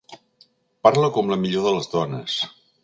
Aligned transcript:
Parla 0.87 1.11
com 1.19 1.31
la 1.35 1.39
millor 1.45 1.69
de 1.69 1.77
les 1.79 1.95
dones! 1.97 2.43